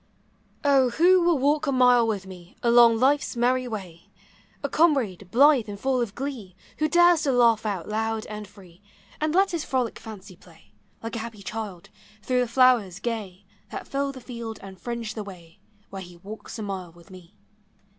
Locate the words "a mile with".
1.67-2.25, 16.57-17.11